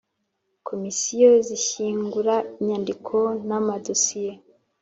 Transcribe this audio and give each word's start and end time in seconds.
Komisiyo 0.67 1.31
zishyingura 1.47 2.35
inyandiko 2.59 3.17
n 3.47 3.49
amadosiye 3.59 4.31